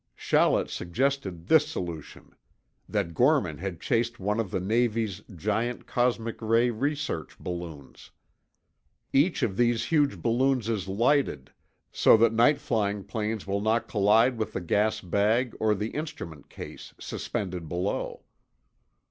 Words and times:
Shallet 0.15 0.71
suggested 0.71 1.45
this 1.45 1.67
solution: 1.67 2.33
that 2.89 3.13
Gorman 3.13 3.59
had 3.59 3.79
chased 3.79 4.19
one 4.19 4.39
of 4.39 4.49
the 4.49 4.59
Navy's 4.59 5.19
giant 5.35 5.85
cosmic 5.85 6.41
ray 6.41 6.71
research 6.71 7.37
balloons. 7.37 8.09
Each 9.13 9.43
of 9.43 9.57
these 9.57 9.85
huge 9.85 10.19
balloons 10.19 10.67
is 10.69 10.87
lighted, 10.87 11.51
so 11.91 12.17
that 12.17 12.33
night 12.33 12.57
flying 12.59 13.03
planes 13.03 13.45
will 13.45 13.61
not 13.61 13.87
collide 13.87 14.39
with 14.39 14.53
the 14.53 14.61
gas 14.61 15.01
bag 15.01 15.55
or 15.59 15.75
the 15.75 15.91
instrument 15.91 16.49
case 16.49 16.95
suspended 16.99 17.69
below. 17.69 18.23